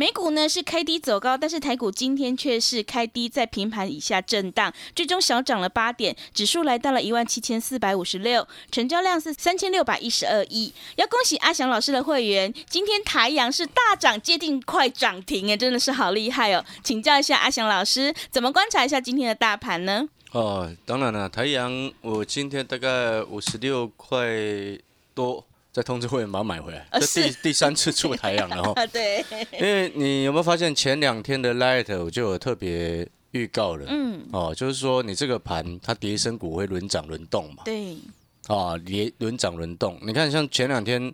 [0.00, 10.72] 美股呢是开低走高，但是台股今天却是开低在平盘以下震荡，最终小涨了八点，指数来到了一万七千四百五十六，成交量是三千六百一十二亿。
[10.96, 16.64] 要恭喜阿祥老师的会员，今天台阳是大涨，接近快涨停，哎，真的是好厉害哦！
[16.82, 20.08] 请教一下阿祥老师，怎么观察一下今天的大盘呢？
[20.32, 24.18] 哦，当然了，台阳我今天大概五十六块
[25.12, 25.44] 多。
[25.72, 28.86] 再通知会员把它买回来，这第第三次出太阳了哈。
[28.86, 37.62] 对，因为你有没有发现前两天的 Light 我就有特别预告了，嗯，哦，就是说你这个盘它跌升股会轮涨轮动嘛。
[37.64, 37.96] 对。
[38.48, 41.12] 啊，跌轮涨轮动，你看像前两天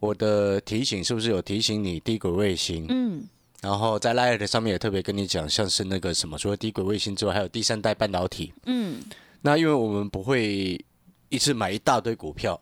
[0.00, 2.86] 我的提醒是不是有提醒你低轨卫星？
[2.88, 3.22] 嗯。
[3.60, 8.54] 然后在 Light 上面也特别跟你讲，像是那个什么，除了低轨卫星之外，还有第三代半导体。
[8.64, 9.02] 嗯。
[9.42, 10.82] 那因为我们不会
[11.28, 12.58] 一次买一大堆股票。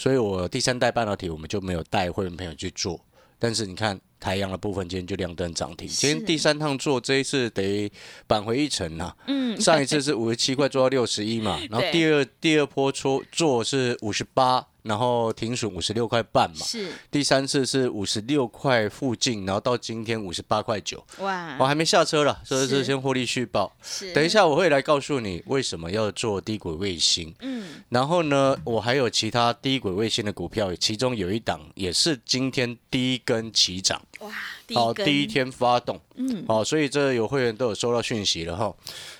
[0.00, 2.98] 所以，我第三代半导体我们就没有带会员朋友去做。
[3.38, 5.86] 但是，你看台阳的部分今天就亮灯涨停。
[5.86, 7.92] 今天第三趟做，这一次得
[8.26, 9.14] 扳回一城呐。
[9.26, 14.66] 嗯，上一次是五十七块做到六十一嘛，然后第二第二波出做是五十八。
[14.82, 16.90] 然后停损五十六块半嘛，是。
[17.10, 22.90] 第三次是五十六块附近，然后到今天五十八块九，哇，我还没下车了，所以是。
[22.90, 23.70] 先获利续报。
[23.82, 27.32] 是，等一下我会来告诉你为什么要做低轨卫星。
[27.40, 34.32] 嗯，然后呢，我还有其他低轨卫星的股票，其中有一档也是今天第一根起涨，哇，
[34.74, 38.74] 好，第一天发动，嗯，好，所以这有会员都有收到讯息了哈。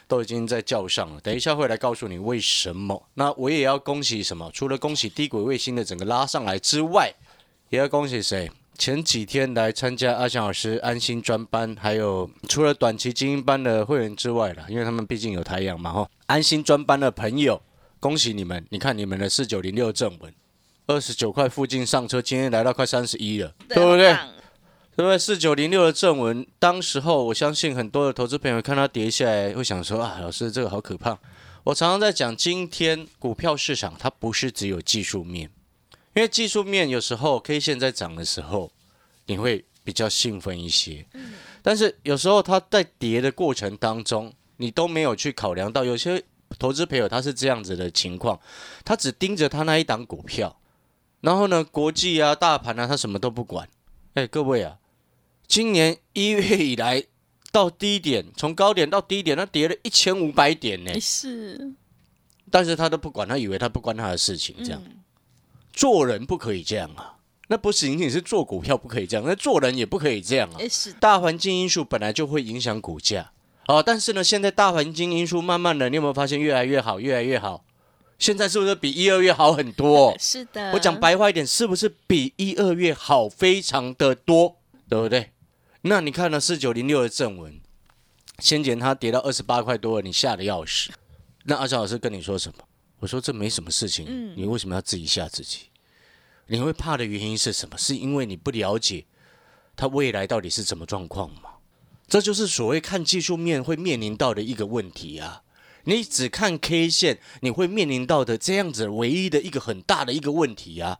[0.08, 3.00] 都已经在叫上了，等一下会来告诉你为什么。
[3.14, 4.50] 那我也要恭喜什么？
[4.52, 7.14] 除了恭喜低轨卫星的整个拉上来之外，
[7.68, 8.50] 也要恭喜谁？
[8.76, 16.10] 前几天来参加阿翔老师安心专班，还有除了短期精英班的会员之外了，因为他们毕竟有太阳嘛哈。
[16.26, 17.62] 安心专班的朋友，
[18.00, 18.66] 恭喜你们！
[18.70, 20.34] 你看你们的四九零六正文，
[20.88, 24.16] 二十九块附近上车，今天来到快三十一了，对不对？
[25.00, 25.18] 对不对？
[25.18, 31.18] 四九零六的正文，当时候我相信很多的投资朋友看它跌下来，会想说啊，老师这个好可怕。
[31.64, 35.50] 我常常在讲，今天股票市场它不是只有技术面，
[36.14, 38.70] 因为技术面有时候 K 线在涨的时候，
[39.24, 41.06] 你会比较兴奋一些。
[41.62, 46.22] 但是有时候它在跌的过程当中，你都没有去考量到，有些
[46.58, 48.38] 投资朋友他是这样子的情况，
[48.84, 50.60] 他只盯着他那一档股票，
[51.22, 53.66] 然后呢，国际啊、大盘啊，他什么都不管。
[54.12, 54.76] 哎，各位啊。
[55.50, 57.02] 今年一月以来
[57.50, 61.00] 到低点，从高点到低点，它跌了一千五百点呢。
[61.00, 61.72] 是，
[62.52, 64.80] 但是他都不管，他以为他不关他的事情，这样
[65.72, 67.16] 做人不可以这样啊。
[67.48, 70.60] 那不仅仅是做股票不可以这样，那做人也不可以这样啊。
[70.70, 73.32] 是，大环境因素本来就会影响股价
[73.66, 73.82] 哦。
[73.82, 77.64] 但是呢，现在大环境因素慢慢的，你有没有发现越来越好，越来越好？
[78.20, 80.14] 现在是不是比一二月好很多？
[80.20, 80.70] 是的。
[80.74, 84.58] 我讲白话一点，是不是比一二月好非常的多？
[84.88, 85.30] 对不对？
[85.82, 87.58] 那你看了四九零六的正文，
[88.38, 90.90] 先前它跌到二十八块多了，你吓得要死。
[91.44, 92.64] 那阿乔老师跟你说什么？
[92.98, 95.70] 我说这没什么事情，你为什么要自己吓自己？
[96.48, 97.78] 你会怕的原因是什么？
[97.78, 99.06] 是因为你不了解
[99.74, 101.52] 它未来到底是什么状况吗？
[102.06, 105.42] 这就是所谓看技术面会面临到的一个问题啊！
[105.84, 110.98] 你只看 K 线，你会面临到的这样子唯一的一个很大的一个问题啊，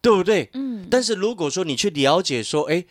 [0.00, 0.48] 对不对？
[0.54, 0.88] 嗯。
[0.90, 2.86] 但是如果说你去了解说，哎。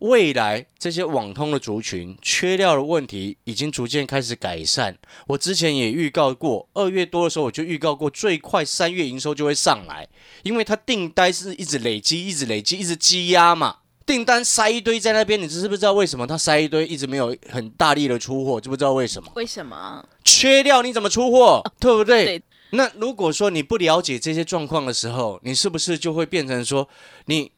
[0.00, 4.96] 未来这些网通的族群缺料的问题已经逐渐开始改善。
[5.26, 10.06] 我之前也预告过，二月多的时候我就预告过，最快三月营收就会上来，
[10.42, 13.76] 因为它订单是一直累积、一直累积、一直积压嘛。
[14.04, 18.60] 订单塞一堆在那边，你知不知道为什么它塞一堆，一直没有很大力的出货？
[18.60, 19.32] 知不知道为什么？
[19.34, 20.06] 为什么？
[20.22, 21.62] 缺料你怎么出货？
[21.80, 22.40] 对不对？
[22.70, 26.88] 那如果说你不了解这些状况的时候，你是不是就会变成说
[27.24, 27.50] 你？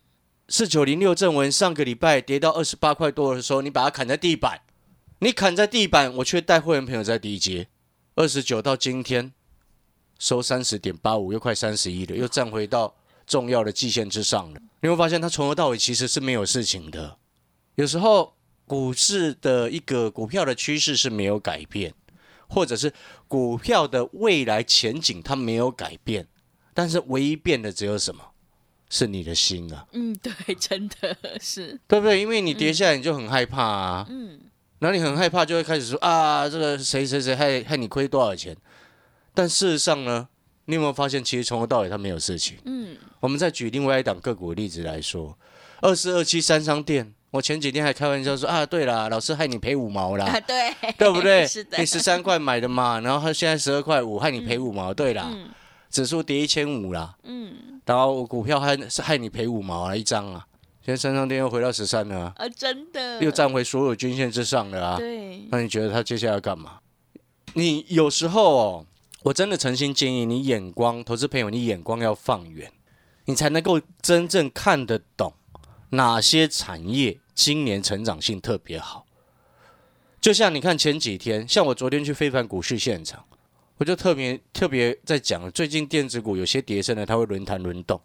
[0.50, 4.62] 四九零六正文上个礼拜跌到二十八块多的时候，你把它砍在地板，
[5.18, 7.68] 你砍在地板，我却带会员朋友在低阶，
[8.14, 9.32] 二十九到今天
[10.18, 12.96] 收三十点八五，又快三十一了，又站回到
[13.26, 14.60] 重要的季线之上了。
[14.80, 17.18] 你会发现，它从头到尾其实是没有事情的。
[17.74, 18.34] 有时候
[18.66, 21.92] 股市的一个股票的趋势是没有改变，
[22.48, 22.94] 或者是
[23.28, 26.26] 股票的未来前景它没有改变，
[26.72, 28.27] 但是唯一变的只有什么？
[28.90, 32.20] 是你的心啊，嗯，对，真的是，对不对？
[32.20, 34.38] 因为你跌下来你就很害怕啊，嗯，
[34.78, 38.56] 然后你很害怕就会开始说啊，这个谁谁谁害害你亏多少钱？
[39.34, 40.28] 但事实上呢，
[40.64, 42.56] 你有没有发现其实从头到尾他没有事情？
[42.64, 45.36] 嗯，我们再举另外一档个股的例子来说，
[45.82, 47.14] 二四二七三商店。
[47.30, 51.44] 我前几天还开玩笑说啊，对啦，老师害你赔五毛啦，对，对不对？
[51.46, 55.30] 是的，你十三块买的嘛，然后他现在十二块五，害你赔五毛，对啦，
[55.90, 60.46] 指数跌一千五啦，嗯，然后股票还是害你赔五毛啊一张啊，
[60.84, 66.78] 现在三商店又回到十三了啊，真的，又站回所有均线之上了啊，对，那你觉得他接下来要干嘛？
[67.54, 68.86] 你有时候哦，
[69.22, 72.70] 我真的诚心建议你眼光，投资朋友，你眼光要放远，
[73.24, 75.32] 你才能够真正看得懂。
[75.90, 79.06] 哪些产业今年成长性特别好？
[80.20, 83.24] 就像你看前几天，像我昨天去非凡股市现场，
[83.78, 88.00] 我就特别特别在讲，最近电子股有些跌升的，它会轮弹轮动，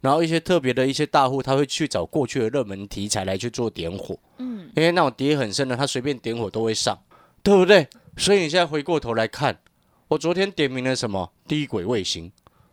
[0.00, 6.98] 然后一些特别的一些大户，他会去找过去的热门题材来去做点火，嗯，因为那种跌很深的，他随便点火都会上，
[7.42, 7.86] 对不对？
[8.16, 9.58] 所以你现在回过头来看，
[10.08, 12.30] 我昨天点名了什么低轨卫星。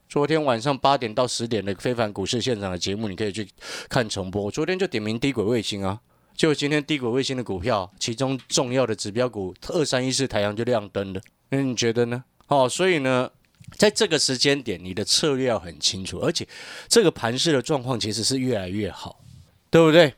[0.10, 3.48] 昨天晚上八点到十点的非凡股市现场的节目，你可以去
[3.88, 4.44] 看重播。
[4.44, 6.02] 我昨天就点名低轨卫星啊，
[6.36, 11.22] 就今天低轨卫星的股票，其中重要的指标股二三一四太阳就亮灯了。
[11.52, 12.24] 那你觉得呢？
[12.48, 13.32] 哦，所以呢，
[13.78, 16.48] 在这个时间点，你的策略要很清楚，而且
[16.90, 19.22] 这个盘势的状况其实是越来越好，
[19.70, 20.16] 对不对？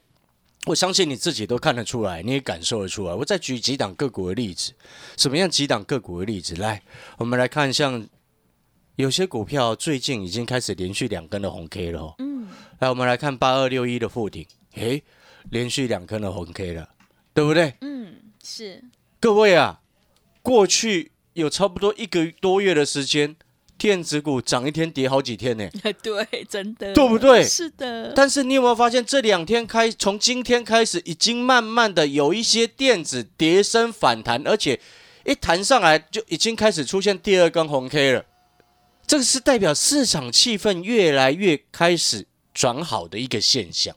[0.68, 3.14] 我相信你自己都看得出来，你也感受得出来。
[3.14, 4.72] 我再举几档个股的例子，
[5.18, 6.56] 什么样几档个股的例子？
[6.56, 6.82] 来，
[7.18, 8.08] 我们来看像。
[8.96, 12.14] 有些股票最近已经开始连续两根的红 K 了。
[12.20, 12.48] 嗯，
[12.78, 14.46] 来，我们来看八二六一的附顶，
[14.76, 15.02] 诶，
[15.50, 16.88] 连续两根的红 K 了，
[17.34, 17.74] 对不对？
[17.82, 18.84] 嗯，是。
[19.20, 19.82] 各位啊，
[20.44, 23.36] 过去有差不多一个多月的时间，
[23.78, 25.68] 电子股涨一天跌好几天呢。
[26.02, 27.44] 对，真的，对不对？
[27.44, 28.14] 是的。
[28.16, 34.80] 但是你有没有发现，这两天开，从今天开始，已经慢慢的有一些电子跌升反弹，而且
[35.26, 38.26] 一弹上来就已经开始出现第二根红 K 了。
[39.06, 43.96] 这个是代表市场气氛越来越开始转好的一个现象，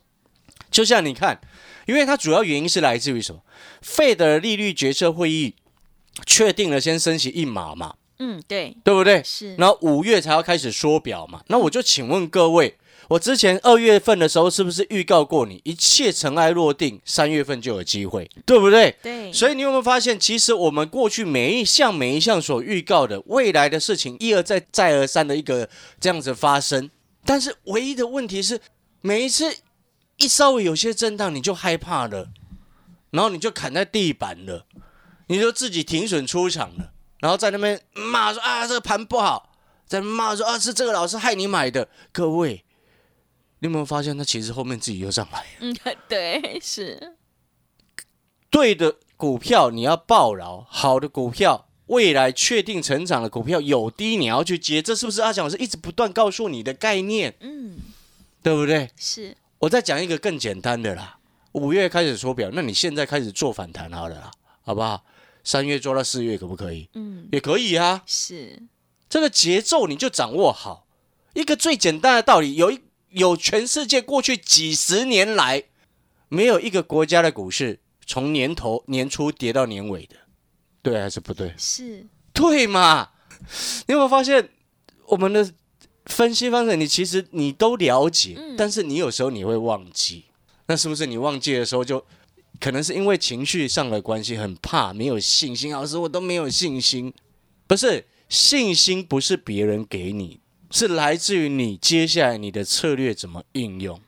[0.69, 1.39] 就像你看，
[1.85, 3.41] 因为它主要原因是来自于什么？
[3.81, 5.55] 费的利率决策会议
[6.25, 7.95] 确定了先升息一码嘛？
[8.19, 9.21] 嗯，对，对不对？
[9.23, 9.55] 是。
[9.55, 11.41] 然后五月才要开始缩表嘛？
[11.47, 12.77] 那我就请问各位。
[13.09, 18.97] 我之前二月份的时候，是不是预告过你一切尘埃落定，三月份就有机会，对不对？
[19.01, 19.31] 对。
[19.31, 25.69] 所以你有没有发现，其实我们过去每一项每一项所预告的未来的事情，一而再再而三的一个
[26.01, 26.89] 这样子发生，
[27.23, 28.59] 但是唯一的问题是，
[28.99, 29.55] 每一次
[30.17, 32.27] 一稍微有些震荡，你就害怕了，
[33.11, 34.65] 然后你就砍在地板了，
[35.27, 39.53] 你就自己停损出场了，然后在那边骂说啊这个盘不好，
[39.85, 42.63] 在骂说啊是这个老师害你买的，各位。
[43.59, 45.43] 你有没有发现，他其实后面自己又上来？
[45.61, 45.75] 嗯，
[46.07, 47.15] 对，是
[48.51, 57.33] 对的股票你要抱牢，好的股票，未来确定成长的股票有低你要去接，这是不是阿强老师一直不断告诉你的概念？
[57.39, 57.79] 嗯，
[58.43, 58.91] 对不对？
[58.95, 59.35] 是。
[59.57, 61.17] 我再讲一个更简单的啦，
[61.53, 64.31] 五月开始缩表，那你现在开始做反弹好了啦，
[64.61, 65.03] 好不好？
[65.47, 66.89] 三月做到四月可不可以？
[66.95, 68.03] 嗯，也可以啊。
[68.05, 68.63] 是，
[69.07, 70.85] 这个节奏你就掌握好。
[71.33, 72.81] 一个最简单的道理，有一。
[73.09, 75.63] 有全世界过去几十年来，
[76.27, 80.17] 没有一个国家的股市从年头年初跌到年尾的，
[80.83, 81.53] 对还是不对？
[81.57, 83.11] 是对嘛？
[83.87, 84.49] 你有没有发现
[85.05, 85.49] 我们的
[86.05, 86.75] 分析方式？
[86.75, 90.25] 你其实你都了解，但是你有时候你会忘记，
[90.67, 92.05] 那是不是你忘记的时候，就
[92.59, 95.71] 可能是因为情绪上的关系，很怕没有信心？
[95.71, 97.13] 老师，我都没有信心，
[97.67, 100.39] 不是信心，不是别人给你。
[100.69, 103.99] 是来自于你接下来你的策略怎么应用？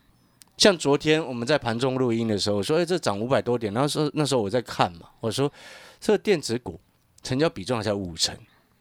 [0.57, 5.49] 像昨天我们在盘中录音的时候，说哎这涨五百多点，那时候那时候我在看嘛，我说
[6.01, 6.77] 这个电子股
[7.23, 8.35] 成交比重还在五成，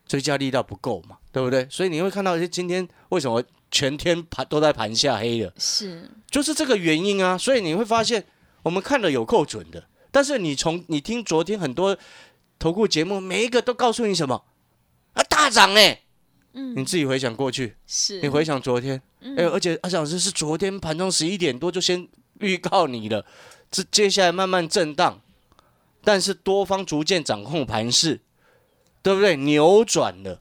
[0.05, 1.69] 追加力道不够嘛，对不对？
[1.71, 7.39] 所以你会看到今天为什么全天盘都在盘下黑的，是就是这个原因啊。
[7.39, 8.25] 所以你会发现
[8.63, 11.97] 我们看了有够准的，但是你从你听昨天很多
[12.59, 14.45] 投顾节目，每一个都告诉你什么？
[15.15, 16.03] 啊大涨哎。
[16.53, 18.21] 你自己回想过去，是。
[18.21, 22.09] 你回想昨天，哎，而且阿翔老师是昨天盘中十一点多就先
[22.41, 23.25] 预告你了，
[23.71, 25.21] 这接下来慢慢震荡，
[26.03, 28.23] 但是多方逐渐掌控盘势，
[29.03, 29.37] 对不对？
[29.37, 30.41] 扭转了，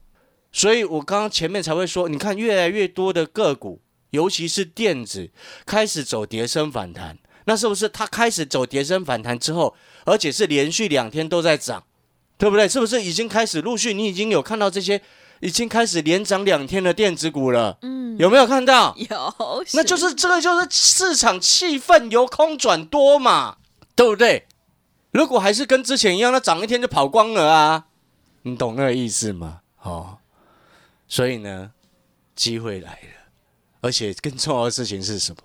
[0.52, 5.30] 所以我刚刚前面才会说，你看越来越多的个股，尤其是电子
[5.68, 9.74] 开始走跌升反弹，那是不是它开始走跌升反弹之后，
[10.04, 11.82] 而且是连续两天都在涨，
[12.38, 12.68] 对不对？
[12.68, 13.94] 是不是已经开始陆续？
[13.94, 15.02] 你已经有看到这些
[15.40, 17.78] 已经开始连涨两天的电子股了？
[17.84, 18.94] 嗯，有没有看到？
[19.10, 23.58] 有，那就是这个就是市场气氛由空转多嘛，
[23.96, 24.46] 对不对？
[25.12, 27.86] 如果还是跟之前一样，那涨一天就跑光了啊，
[28.42, 29.62] 你懂那个意思吗？
[29.82, 30.18] 哦，
[31.08, 31.72] 所以呢，
[32.36, 33.32] 机会来了，
[33.80, 35.38] 而且更重要的事情是什么？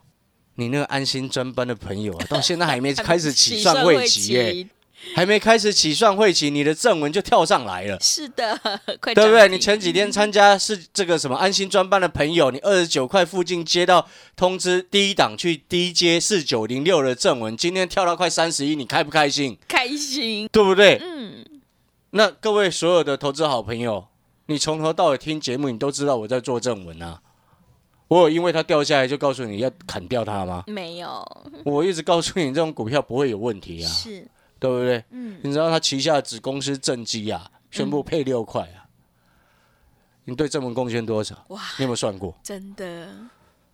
[0.57, 4.67] 你那个安心专班的朋友啊， 到现在还没开始起算会期耶。
[5.17, 7.99] 还没开始起算会期，你的正文就跳上来了。
[8.01, 8.57] 是的，
[9.03, 9.49] 快对不对？
[9.49, 14.07] 你前几天参加是这个什么安心专班的朋友，你二十九块附近接到
[14.37, 19.59] 通知，第一档去低接四九零六的正文，今天跳到快三十一，你开不开心？
[19.67, 21.01] 开心，对不对？
[21.03, 21.45] 嗯。
[22.11, 24.07] 那各位所有的投资好朋友，
[24.47, 27.21] 你从头到尾听节目，你都知道我在做正文啊。
[28.13, 30.65] 我有因为它掉下来就告诉你要砍掉它吗？
[30.67, 31.25] 没有。
[31.65, 33.89] 我一直告诉你，这种股票不会有问题啊。
[33.89, 34.29] 是。
[34.59, 35.03] 对不对？
[35.11, 38.85] 嗯，你知道他旗下子公司正基啊，宣布配六块啊，
[40.27, 41.35] 你对这门贡献多少？
[41.49, 42.37] 哇，你有没有算过？
[42.43, 43.09] 真的？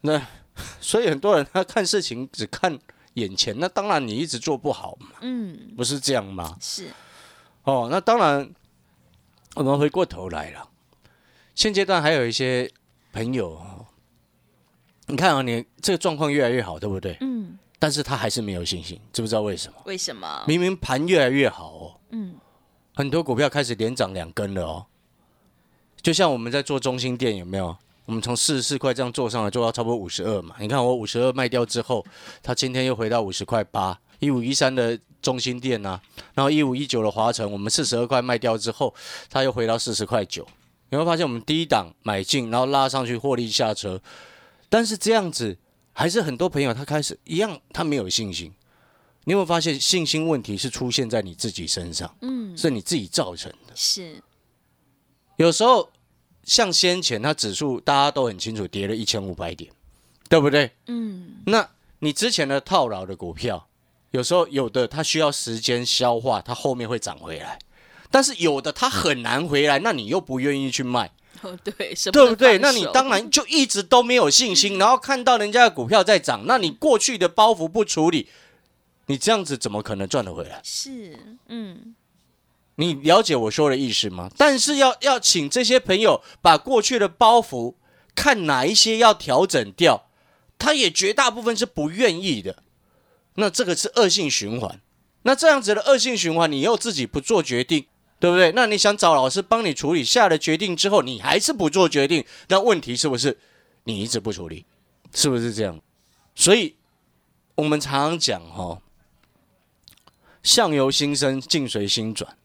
[0.02, 0.22] 那
[0.80, 2.78] 所以很多人他看事情只看
[3.14, 5.08] 眼前，那当然你一直做不好嘛。
[5.22, 6.56] 嗯，不是这样吗？
[6.60, 6.86] 是。
[7.64, 8.48] 哦，那当然，
[9.56, 10.68] 我们回过头来了，
[11.56, 12.70] 现阶段还有一些
[13.12, 13.77] 朋友，
[15.08, 17.16] 你看啊，你这个状况越来越好，对不对？
[17.20, 17.58] 嗯。
[17.80, 19.78] 但是他还是没有信心，知不知道为什么？
[19.84, 20.44] 为什么？
[20.48, 22.34] 明明盘越来越好哦，嗯，
[22.94, 24.86] 很多股票开始连涨两根了哦。
[26.02, 27.76] 就像我们在做中心店有没有？
[28.06, 30.56] 我们从四十四块这样做上来，做到差不多五十二嘛。
[30.58, 32.04] 你看我五十二卖掉之后，
[32.42, 33.96] 它今天又回到五十块八。
[34.18, 36.00] 一五一三的中心店呐，
[36.34, 38.92] 然后一五一九的华晨，我们四十二块卖掉之后，
[39.30, 40.44] 它又回到四十块九。
[40.90, 44.00] 你会发现我们第一档买进，然后拉上去获利下车，
[44.68, 45.58] 但是这样子。
[45.90, 48.52] 还是很多朋友他开始一样，他没有信心。
[49.24, 52.16] 你有没有发现信心问题是出现在你自己身上？
[52.20, 53.72] 嗯，是你自己造成的。
[53.74, 54.22] 是。
[55.38, 55.90] 有时候
[56.44, 59.68] 像先前它指数大家都很清楚跌了一千五百点，
[60.28, 60.70] 对不对？
[60.86, 61.38] 嗯。
[61.46, 63.66] 那你之前的套牢的股票，
[64.12, 67.58] 有时候有的它需要时间消化，它后面会涨回来；
[68.08, 71.10] 但是有的它很难回来，那你又不愿意去卖。
[71.42, 72.58] 哦，对，对不对？
[72.58, 78.28] 那你当然就一直都没有信心，然后看到人家的股票在涨，那你过去的包袱不处理，
[79.06, 80.60] 你这样子怎么可能赚得回来？
[80.62, 81.18] 是，
[81.48, 81.94] 嗯，
[82.76, 84.30] 你了解我说的意思吗？
[84.36, 87.74] 但是要要请这些朋友把过去的包袱
[88.14, 90.08] 看哪一些要调整掉，
[90.58, 92.62] 他也绝大部分是不愿意的。
[93.34, 94.80] 那这个是恶性循环。
[95.22, 97.86] 那这样子的恶性循环，你又自己不做决定。
[98.20, 98.52] 对不对？
[98.52, 103.38] 那你想找老师帮你处理，下了决定之后，你还是不做决定，那问题是不是
[103.84, 104.66] 你一直不处理？
[105.14, 105.80] 是不是这样？
[106.34, 106.74] 所以
[107.54, 108.80] 我们常常讲哈，
[110.42, 112.36] 相由心生，境随心转，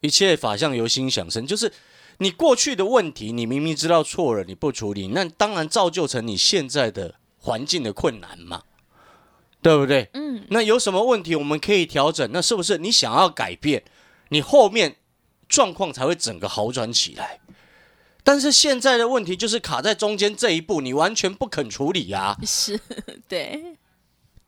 [0.00, 1.46] 一切法相由心想生。
[1.46, 1.72] 就是
[2.18, 8.62] 你过去的问题，你明明知道错了，你不处理，那当然造就成你现在的环境的困难嘛，
[9.60, 10.08] 对不对？
[10.14, 10.46] 嗯。
[10.50, 12.28] 那有什么问题我们可以调整？
[12.32, 13.84] 那是不是你想要改变？
[14.28, 14.96] 你后面
[15.48, 17.40] 状况才会整个好转起来，
[18.22, 22.36] 但是现在的问题就是卡在中间这一步，你完全不肯处理呀。
[22.46, 22.78] 是，
[23.26, 23.76] 对，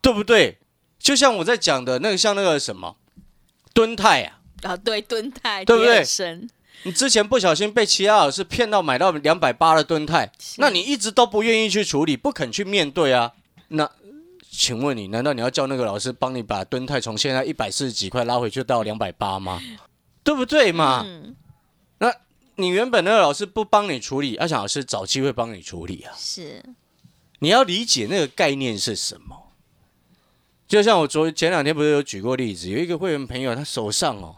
[0.00, 0.58] 对不对？
[0.98, 2.96] 就像我在讲的那个，像那个什么
[3.72, 6.04] 敦泰啊，啊，对，敦泰，对不对？
[6.82, 13.32] 你之前不小心被齐亚老师骗到买到两百八的敦泰，那你一直都不愿意去处理，不肯去面对啊？
[13.68, 13.90] 那。
[14.60, 19.58] 请问你，难道你要叫那个老师帮你把吨泰从现在一百四十几块拉回去到两百八吗？
[20.22, 21.02] 对不对嘛？
[21.96, 22.14] 那
[22.56, 26.12] 你原本那个老师不帮你处理，阿翔老师找机会帮你处理啊。
[26.14, 26.62] 是，
[27.38, 29.50] 你要理解那个概念是什么。
[30.68, 34.36] 就像我昨前两天不是有举过例子，有一个会员朋友，他手上哦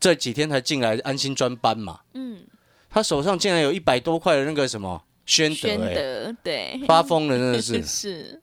[0.00, 2.46] 这几天才进来安心专班嘛，嗯，
[2.88, 8.42] 他手上竟然有一百多块的那个什么宣德，对，发疯了，真的是是。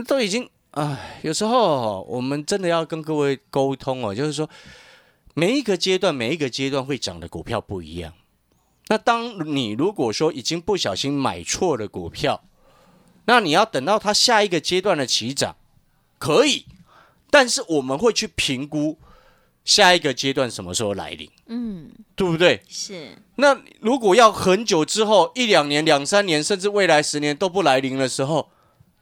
[0.00, 4.48] 都已经唉，有时候我们真的要跟各位沟通哦，就是说
[5.34, 8.14] 每一个阶段，每一个阶段会涨的股票不一样。
[8.88, 12.42] 那当你如果说已经不小心买错了股票，
[13.26, 15.56] 那你要等到它下一个阶段的起涨，
[16.18, 16.64] 可以，
[17.30, 18.98] 但是我们会去评估
[19.64, 22.62] 下一个阶段什么时候来临，嗯，对不对？
[22.66, 23.18] 是。
[23.36, 28.50] 那如果要很久之后，一两年、两三年，甚至未来十年都不来临的时候。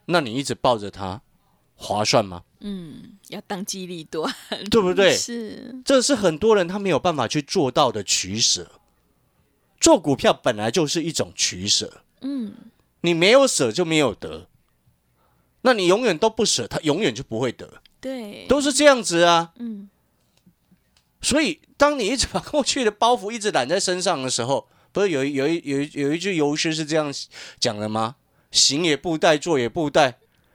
[0.07, 1.23] 那你一直抱着它，
[1.76, 2.42] 划算吗？
[2.61, 4.35] 嗯，要当机立断，
[4.71, 5.12] 对不对？
[5.16, 8.73] 是，这是很多人他没有办法去做到的取舍。
[9.80, 12.52] 做股票本来就是一种取舍，嗯，
[13.00, 14.47] 你没有舍就没有得，
[15.62, 19.88] 那你永远都不舍，他永远就不会得，对，都是这样子啊，嗯。
[21.23, 27.12] 所以，当你一直把过去的包袱一直揽在身上的时候，不是有有一有一有一句游诗是这样
[27.59, 28.16] 讲的吗？
[28.50, 30.19] 行也布袋，坐也布袋，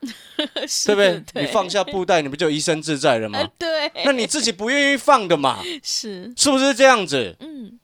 [0.84, 1.22] 对不对？
[1.34, 3.48] 你放下布袋，你不就一身自在了吗？
[3.58, 3.68] 对。
[4.04, 5.62] 那你自己不愿意放的嘛？
[5.82, 7.36] 是，是不是这样子？
[7.40, 7.78] 嗯。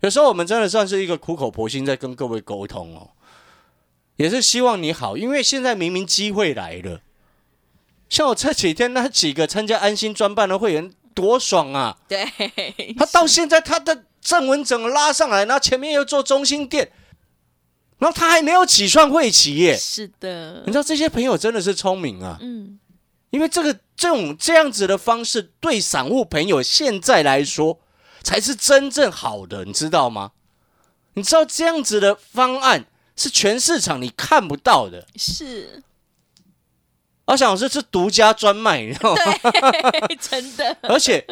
[0.00, 3.10] 有时候我们真的算是一个苦口婆心在跟各位沟通哦，
[4.16, 7.00] 也是希望你好，因为现在明明机会来了。
[8.08, 10.92] 像我这几天那几个参加安心专办的会员。
[11.14, 11.96] 多爽啊！
[12.08, 12.26] 对，
[12.98, 16.90] 他到现在他的正文整个拉上来，然后前面又做中心店，
[18.04, 19.74] 然后他还没有起算会企业。
[19.74, 22.36] 是的，你知道这些朋友真的是聪明啊。
[22.42, 22.78] 嗯，
[23.30, 27.80] 因为这个这种这样子的方式，对散户朋友现在来说
[28.22, 30.32] 才是真正好的，你知道吗？
[31.14, 32.84] 你知道这样子的方案
[33.16, 35.06] 是全市场你看不到的。
[35.16, 35.82] 是。
[37.24, 39.22] 而且老师是独家专卖，你知道吗？
[39.50, 40.76] 对， 真的。
[40.82, 41.26] 而且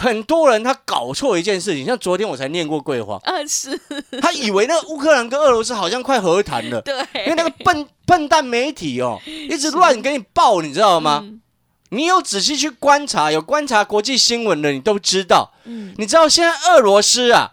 [0.00, 3.78] 很多人他搞错一件事情，像昨天我才念过桂花，啊是，
[4.22, 11.22] 他以为那个乌克兰跟俄罗斯好像快和谈了，对，因为那个笨笨蛋媒体哦，一直乱给你报，你知道吗？
[11.90, 15.52] 你有仔细去观察，有观察国际新闻的，你都知道。
[15.64, 17.52] 嗯，你知道现在俄罗斯啊，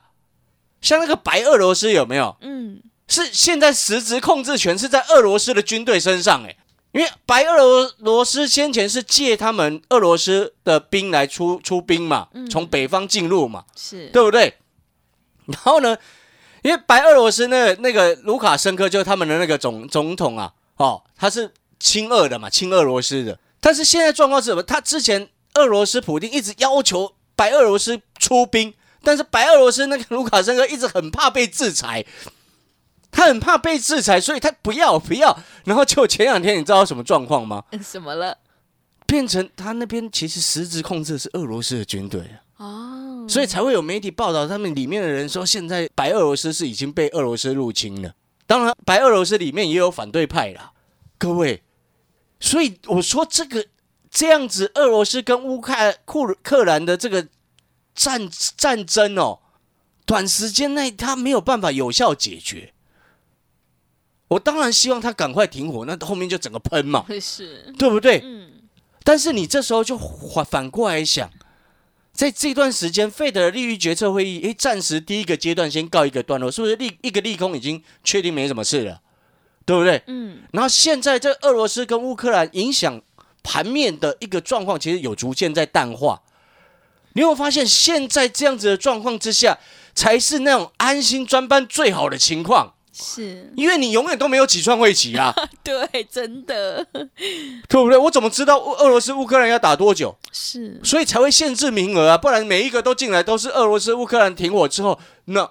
[0.79, 2.37] 像那个白俄罗斯有没有？
[2.39, 6.55] 嗯，是现在实质控制权是在俄罗斯的军队身上，哎。
[6.97, 14.55] 因为白俄罗斯先前是借他们俄罗斯的兵来出出兵嘛，从北方进入嘛，是对不对？
[15.45, 15.95] 然后呢，
[16.63, 23.37] 因为白俄罗斯那个那个卢卡申科就是他们的那个总总统啊，哦，他是亲俄的嘛，亲俄罗斯的。
[23.59, 24.63] 但是现在状况是什么？
[24.63, 28.73] 他之前俄罗斯普京一直要求白俄罗斯出兵，
[29.03, 32.03] 但是白俄罗斯那个卢卡申科一直很怕被制裁。
[33.17, 35.35] 他很怕被制裁，所以他不要不要。
[35.65, 37.63] 然后就前两天，你知道什么状况吗？
[37.83, 38.37] 什么了？
[39.07, 42.21] 变成他那边其实实质控制的是俄罗斯的军队
[42.57, 48.13] 哦，所以才会有媒体报道，他们里面的人说，现在白俄罗斯是已经被俄罗斯入侵了。
[48.45, 50.73] 当然，白俄罗斯里面也有反对派啦，
[51.17, 51.63] 各位。
[52.39, 53.65] 所以我说这个
[54.11, 55.73] 这样子，俄罗斯跟乌克
[56.05, 57.27] 库克兰的这个
[57.95, 59.39] 战战争哦，
[60.05, 62.73] 短时间内他没有办法有效解决。
[64.27, 68.21] 我当然希望他赶快停火，那后面就整个喷嘛， 是，对不对？
[68.23, 68.51] 嗯。
[69.03, 71.29] 但是你这时候就反反过来想，
[72.11, 78.99] 在这段时间，费德的利率决策会议，诶，暂时第一个阶段先告一个段落，是不是利一个利空已经确定没什么事了，
[79.65, 80.03] 对不对？
[80.07, 80.39] 嗯。
[80.51, 83.01] 然后现在这俄罗斯跟乌克兰影响
[83.43, 86.21] 盘面的一个状况，其实有逐渐在淡化。
[87.13, 89.57] 你有发现，现在这样子的状况之下，
[89.95, 92.73] 才是那种安心专班最好的情况。
[92.99, 95.33] 是，因为你永远都没有几串会齐啊。
[95.63, 97.97] 对，真的，对不对？
[97.97, 100.17] 我怎么知道俄罗斯乌克兰要打多久？
[100.31, 105.47] 是，所以才会限制名额啊，不然每一个都进来都是俄罗斯乌克兰停火之后，那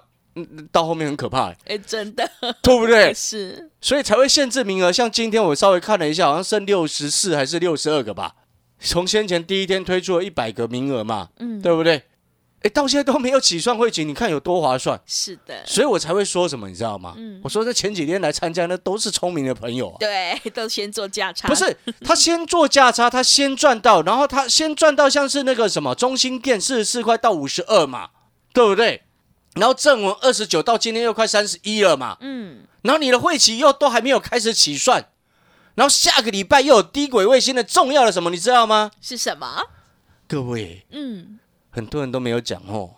[0.71, 1.53] 到后面很可怕。
[1.65, 2.29] 哎，真的，
[2.61, 3.11] 对不对？
[3.15, 4.91] 是，所以才会限制名额。
[4.91, 8.33] 像今天我稍微看了一下，好像剩六十四还是六十二个吧。
[8.79, 12.03] 从先前第一天推出了一百个名额嘛，嗯，对不对？
[12.63, 14.99] 哎，到现在都没有起算会籍，你看有多划算？
[15.05, 17.13] 是的，所以我才会说什么，你知道吗？
[17.15, 21.47] 嗯，我说这前几天来参加那都是聪明的朋友，啊对， 都先做价差。
[21.47, 28.09] 不是他先做价差，他先赚到，然后他先赚到像是那个什么中心店四十四块到五十二嘛，
[28.53, 29.03] 对不对？
[29.53, 35.09] 然后正文二十九到今天又快三十一了嘛，嗯，然后你的会期又都还没有开始起算，
[35.75, 38.89] 然后下个礼拜又有低轨卫星的重要的什么，你知道吗？
[38.99, 39.63] 是什么？
[40.27, 41.39] 各位，嗯。
[41.77, 42.89] 很多人都没有讲哦，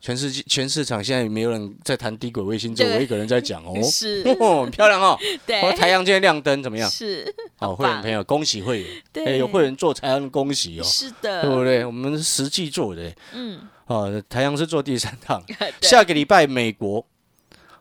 [0.00, 3.80] 全世界全市场现在没有人在谈低轨卫星，只有我一个人在讲哦。
[3.88, 5.16] 是， 很漂亮哦。
[5.46, 6.90] 对，太阳今天亮灯怎么样？
[6.90, 8.90] 是，好，会员朋友恭喜会员。
[9.12, 10.82] 对，有会员做太阳恭喜哦。
[10.82, 11.84] 是的，对不对？
[11.84, 13.14] 我们实际做的。
[13.34, 13.60] 嗯。
[13.86, 15.40] 哦，太阳是做第三趟。
[15.82, 17.06] 下个礼拜美国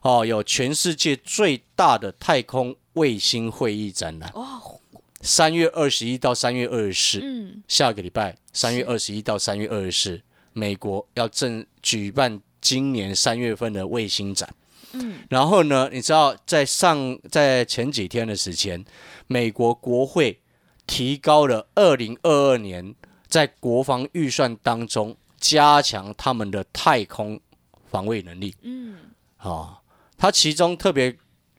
[0.02, 4.32] 哦有全世界最大的太空卫星会议展览。
[4.36, 4.76] 哦。
[5.27, 7.19] 三月二十一到三月二十四。
[7.21, 7.61] 嗯。
[7.67, 10.21] 下个礼拜三月二十一到三月二十四。
[10.53, 14.49] 美国要正举办今年三月份的卫星展，
[14.93, 18.83] 嗯，然后呢，你知道在上在前几天的时间，
[19.27, 20.41] 美国国会
[20.87, 22.95] 提高了二零二二年
[23.27, 27.39] 在国防预算当中加强他们的太空
[27.91, 28.97] 防卫能力，嗯，
[29.37, 29.79] 啊，
[30.17, 31.15] 他其中特别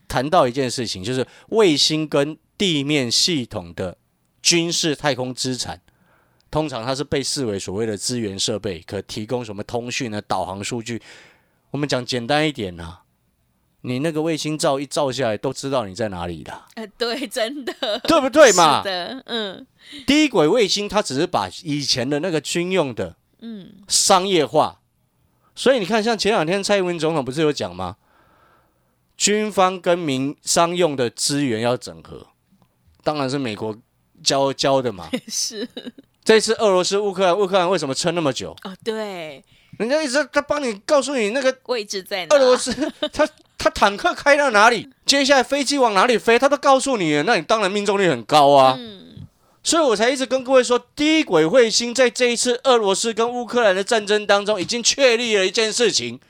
[0.09, 3.97] 谈到一件事情，就是卫星跟地面系统的
[4.43, 5.81] 军事太空资产。
[6.51, 10.21] 通常它是被视为所谓的资源设备，可提供什么通讯呢？
[10.23, 11.01] 导航数据。
[11.71, 13.01] 我们讲简单一点呐，
[13.83, 16.65] 你那个卫星照一照下来，都知道你在哪里的。
[16.75, 18.83] 呃，对，真的，对不对嘛？
[18.83, 19.67] 是的，嗯。
[20.07, 24.81] 低轨卫星它只是把以前的那个军用的嗯，商业化。
[25.55, 27.97] 所以你看，像前两天蔡英文总统不是有讲吗？
[29.19, 32.29] 军方跟民商用的资源要整合，
[33.09, 33.75] 当然是美国
[34.23, 35.09] 教教的嘛。
[35.29, 35.67] 是
[36.23, 38.55] 这次俄罗斯乌克兰，乌克兰为什么撑那么久？
[38.65, 39.43] 哦，对，
[39.79, 42.37] 人家一直在帮你告诉你那个位置在哪？
[42.37, 42.71] 俄罗斯，
[43.11, 48.75] 他他坦克开到哪里，接下来飞机往哪里飞，他都告诉你了，那你当然命中率很高啊。
[48.79, 49.27] 嗯，
[49.63, 56.21] 所以我才一直跟各位说，低轨卫星在这一次俄罗斯跟乌克兰的战争当中，已经确立了一件事情：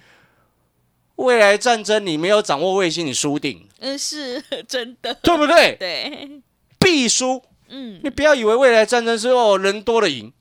[1.17, 5.75] 未来战争你没有掌握卫星，你输定，嗯，是真的，对不对？
[5.81, 6.41] 对，
[6.89, 7.43] 必输。
[7.69, 10.33] 嗯，你不要以为未来战争是哦人多了赢，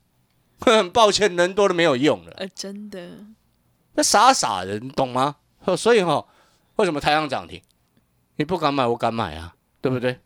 [0.60, 2.32] 很 抱歉，人多了没有用了。
[2.38, 3.18] 呃，真的，
[3.94, 5.36] 那傻傻的，你懂吗？
[5.60, 6.24] 呵所以哈、
[6.76, 7.60] 为什么台阳涨停？
[8.36, 10.18] 你不敢买，我敢买啊，对不对？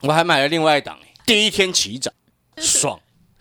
[0.00, 2.12] 我还买了另外一档，第一天起涨，
[2.58, 2.98] 爽。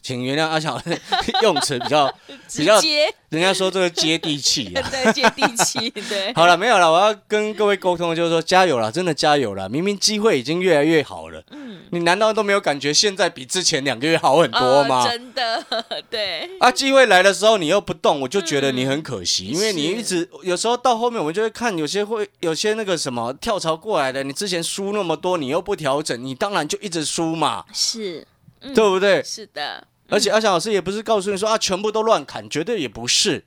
[0.09, 0.81] 请原谅阿小
[1.43, 2.11] 用词比较，
[2.47, 4.81] 直比较接，人家说这个接地气啊。
[4.89, 9.69] 对，接地气，对， 好了，没有了，我要跟各位沟通，就是说加油了，真的加油了。
[9.69, 15.05] 明明机会已经越来越好了，嗯，你难道都没有感觉现在比之前两个月好很多吗？
[15.05, 15.63] 哦真的，
[16.09, 28.25] 对，啊，机会来的时候你又不动，我就觉得你很可惜，因为你一直有时候到后面，我们就会看有些会有些那个什么跳槽过来的，你之前输那么多，你又不调整，你当然就一直输嘛，是，
[28.61, 29.23] 嗯对不对？
[29.23, 33.45] 是的，而且阿翔老师也不是告诉你说啊，全部都乱砍，绝对也不是，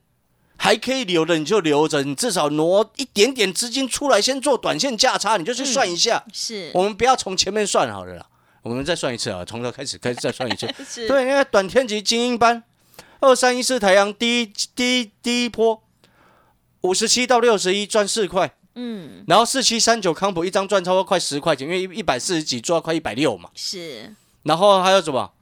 [0.56, 6.24] 还可以留的你就留着，你至少挪一点点资金出来，先做短线价差，你就去算一下。
[6.32, 8.26] 是，我们不要从前面算好了啦，
[8.62, 10.72] 我们再算一次啊，从头开始开始 再算一次。
[10.88, 12.62] 是，对，那个短天级精英班，
[13.20, 15.82] 二三一四太阳第一第一第一波，
[16.82, 25.32] 五十七到六十一赚四块，嗯，然后四七三九康普一张赚超过快十块钱，因为一百四十几做到快一百六嘛，是，然后还有什么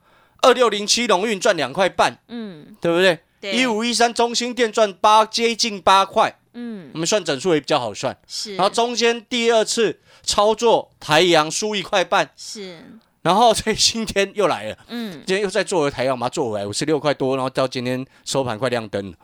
[0.42, 3.18] 二六零七龙运赚两块半，嗯，对不对？
[3.53, 8.16] 一五一三中心店赚八接近八块，嗯，我们算整数也比较好算。
[8.26, 12.85] 是，然后中间第二次操作台阳输一块半，是，
[13.22, 14.79] 然后在今天又来了。
[14.88, 19.16] 嗯，今天又再做回台阳，把它做回来五十六块多，然后到今天收盘快亮灯了。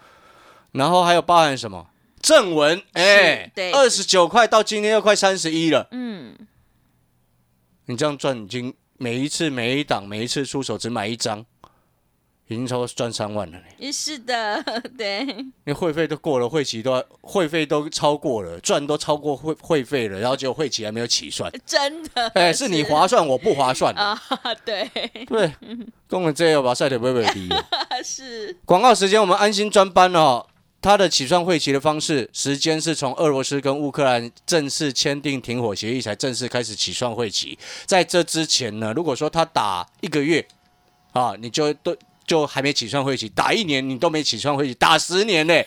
[0.72, 1.86] 然后还有包含什么
[2.22, 5.88] 正文，哎对，二十九块到今天又快三十一了。
[5.90, 6.34] 嗯，
[7.84, 11.44] 你这样赚已经每一次每一档每一次出手只买一张，
[12.48, 13.58] 已经超过赚三万了
[13.92, 14.62] 是的，
[14.96, 15.26] 对，
[15.64, 21.52] 你会费都过了，会期都要会费都超过了，赚都超过会会费了，然后结果会期还没有起算。
[21.66, 23.92] 真的，哎，是你划算，我不划算。
[23.94, 24.20] 啊，
[24.64, 24.88] 对，
[25.26, 25.52] 对，
[26.08, 27.48] 工人这要把赛腿微微低。
[28.04, 30.46] 是，广告时间，我们安心专班哦，
[30.86, 37.58] 它的起算会期的方式，时间是从俄罗斯跟乌克兰正式签订停火协议才正式开始起算会期。
[37.86, 40.46] 在这之前呢，如果说他打一个月
[41.10, 45.60] 啊，你就都就还没起算会期；打一年你都没起算会期，打十年呢，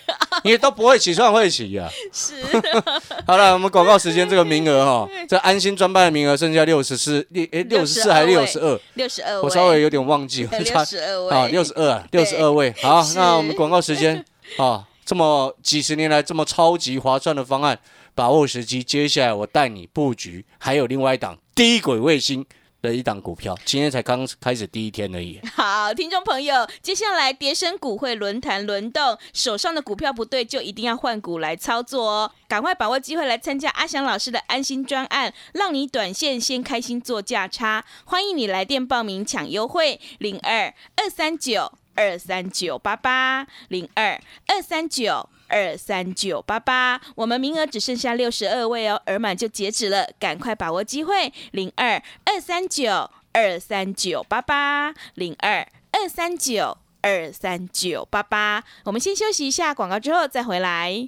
[0.45, 2.35] 你都不会起算会期呀、是，
[3.27, 8.79] 好了，我们广告时间这个名额哈、这安心专班的名额剩下六十四，六诶六十四还是六十二？
[8.93, 12.73] 六十二位，我稍微有点忘记，差十二位，啊，六十二啊，六十二位。
[12.81, 14.23] 好，那我们广告时间
[14.57, 17.79] 啊，这么几十年来这么超级划算的方案，
[18.13, 18.83] 把握时机。
[18.83, 22.45] 接下来我带你布局，还有另外一档低轨卫星
[22.79, 25.39] 的一档股票，今天才刚开始第一天而已。
[25.55, 32.31] 好，听众朋友，接下来跌升股会轮谈轮动，手上的股票不对，就一定要换股来操作哦。
[32.47, 37.83] 赶快把握机会来参加阿翔老师的安心专案，让你短线先开心做价差。
[38.05, 45.29] 欢迎你来电报名抢优惠，零二二三九二三九八八零二二三九。
[45.51, 58.63] 二三九八八，我们名额只剩下六十二位哦，额满就截止了，赶快把握机会，零二二三九二三九八八零二二三九二三九八八。
[58.83, 61.07] 我们先休息一下广告，之后再回来。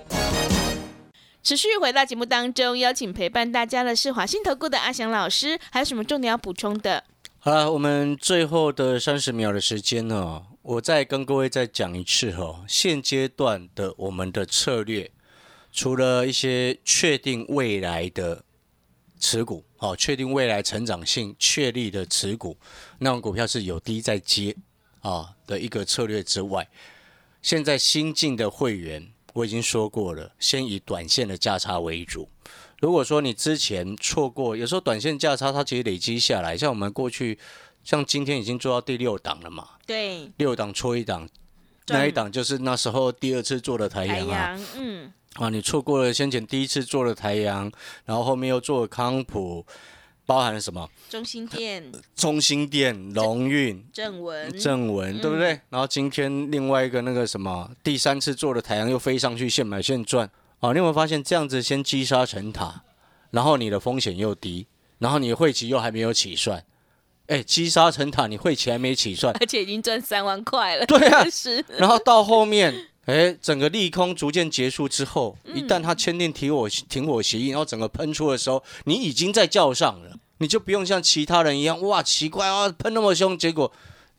[1.43, 7.03] 持续回到节目当中，邀请陪伴大家的是华信投顾的阿翔老师，还有什么重点要补充的？
[7.39, 15.09] 好了，我们最后的三十秒的时间呢，我再跟各位再讲一次哈、现阶段的我们的策略，
[15.71, 18.43] 除了一些确定未来的
[19.19, 22.55] 持股，好、确定未来成长性确立的持股，
[22.99, 24.55] 那种股票是有低在接
[24.99, 26.69] 啊的一个策略之外，
[27.41, 32.27] 现在新进的会员，我已经说过了，先以短线的价差为主。
[32.79, 37.37] 如果说你之前错过，有时候短线价差它其实累积下来，像我们过去，
[37.83, 41.29] 像今天已经做到第六档了嘛，对，六档错一档，
[41.87, 47.71] 那一档就是那时候第二次做的台太阳啊，阳，嗯，啊，你错过了先前第一次做的台阳，
[48.05, 49.63] 然后后面又做了康普，
[50.31, 50.89] 包含了什么？
[51.09, 55.59] 中心店、中心店、龙运、正文，正文，对不对？
[55.69, 60.29] 然后今天另外一个那个什么，第三次做的太阳又飞上去，现买现赚。
[60.61, 62.81] 啊，你有没有发现这样子先击杀成塔，
[63.31, 64.67] 然后你的风险又低，
[64.99, 66.63] 然后你的会期又还没有起算，
[67.27, 71.27] 哎，积沙成塔，你汇期还没起算， 而且已经赚三万块了，对啊。
[71.29, 83.69] 是，然后到后面，哎，整个利空逐渐结束之后，一旦他签订停火停火协议，然后整个喷出的时候，你已经在叫上了，你就不用像其他人一样，哇，奇怪啊，喷那么凶，结果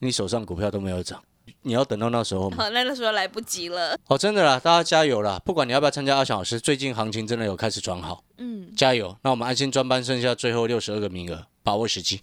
[0.01, 1.23] 你手上股票都没有涨，
[1.63, 2.57] 你要等到那时候吗？
[2.59, 5.41] 好，那个时候来不及了，哦，真的啦，大家加油啦！
[5.43, 8.71] 不管你要不要参加阿翔老师，最近行情真的有开始转好，嗯。
[8.77, 9.17] 加油！
[9.23, 12.21] 那我们安心专班剩下最后六十二个名额，把握时机。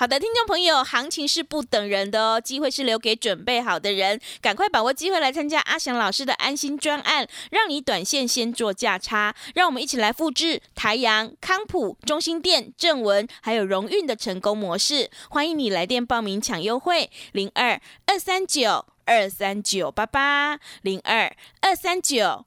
[0.00, 9.36] 好的，听众朋友，行情是不等人的哦，机会是留给准备好的人，赶快把握机会来参加阿翔老师的安心专案，让你短线先做价差。
[9.54, 15.10] 让我们一起来复制台阳、康普、中心店、正文还有荣运的成功模式。
[15.28, 22.46] 欢迎你来电报名抢优惠，零二二三九二三九八八零二二三九。